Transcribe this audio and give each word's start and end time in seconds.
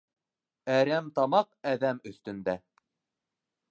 Әрәмтамаҡ 0.77 1.53
әҙәм 1.75 2.03
өҫтөндә. 2.13 2.61